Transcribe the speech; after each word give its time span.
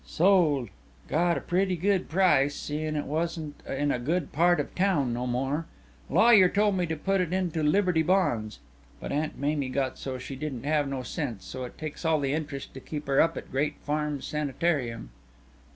"Sold. 0.03 0.69
Got 1.07 1.37
a 1.37 1.41
pretty 1.41 1.75
good 1.75 2.09
price, 2.09 2.55
seein' 2.55 2.95
it 2.95 3.05
wasn't 3.05 3.61
in 3.67 3.91
a 3.91 3.99
good 3.99 4.31
part 4.31 4.59
of 4.59 4.73
town 4.73 5.13
no 5.13 5.27
more. 5.27 5.67
Lawyer 6.09 6.49
told 6.49 6.75
me 6.75 6.87
to 6.87 6.95
put 6.95 7.21
it 7.21 7.31
into 7.31 7.61
Liberty 7.61 8.01
bonds. 8.01 8.57
But 8.99 9.11
Aunt 9.11 9.37
Mamie 9.37 9.69
got 9.69 9.99
so 9.99 10.17
she 10.17 10.35
didn't 10.35 10.63
have 10.63 10.87
no 10.87 11.03
sense, 11.03 11.45
so 11.45 11.65
it 11.65 11.77
takes 11.77 12.03
all 12.03 12.19
the 12.19 12.33
interest 12.33 12.73
to 12.73 12.79
keep 12.79 13.05
her 13.05 13.21
up 13.21 13.37
at 13.37 13.51
Great 13.51 13.75
Farms 13.83 14.25
Sanitarium. 14.25 15.11